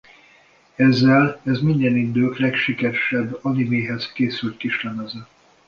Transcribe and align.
Ezzel 0.75 1.41
ez 1.43 1.61
minden 1.61 1.95
idők 1.95 2.37
legsikeresebb 2.37 3.39
animéhez 3.41 4.11
készült 4.11 4.57
kislemeze. 4.57 5.27